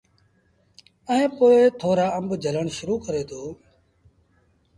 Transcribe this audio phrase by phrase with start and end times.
[1.09, 1.45] ائيٚݩ پو
[1.79, 3.41] ٿورآ آݩب جھلڻ شرو ڪري دو۔